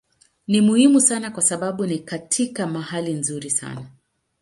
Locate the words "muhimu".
0.61-1.01